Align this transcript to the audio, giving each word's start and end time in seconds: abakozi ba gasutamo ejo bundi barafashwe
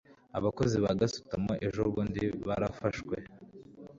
abakozi 0.37 0.75
ba 0.83 0.91
gasutamo 0.99 1.53
ejo 1.67 1.79
bundi 1.93 2.23
barafashwe 2.47 3.15